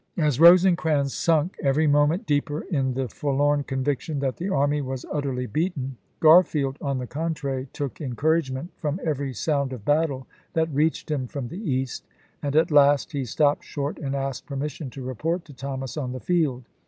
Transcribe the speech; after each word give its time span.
As 0.17 0.39
Eosecrans 0.39 1.11
sunk 1.13 1.57
every 1.61 1.85
moment 1.85 2.25
deeper 2.25 2.61
in 2.61 2.95
the 2.95 3.07
forlorn 3.07 3.63
con\dction 3.63 4.19
that 4.21 4.37
the 4.37 4.49
army 4.49 4.81
was 4.81 5.05
utterly 5.13 5.45
beaten, 5.45 5.95
Garfield, 6.19 6.75
on 6.81 6.97
the 6.97 7.05
contrary, 7.05 7.67
took 7.71 8.01
encourage 8.01 8.49
ment 8.49 8.71
from 8.77 8.99
every 9.03 9.31
sound 9.31 9.73
of 9.73 9.85
battle 9.85 10.25
that 10.53 10.73
reached 10.73 11.11
him 11.11 11.27
from 11.27 11.49
the 11.49 11.69
east, 11.71 12.07
and 12.41 12.55
at 12.55 12.71
last 12.71 13.11
he 13.11 13.23
stopped 13.25 13.63
short 13.63 13.99
and 13.99 14.15
asked 14.15 14.47
permission 14.47 14.89
to 14.89 15.03
report 15.05 15.45
to 15.45 15.53
Thomas 15.53 15.95
on 15.95 16.13
the 16.13 16.19
field. 16.19 16.63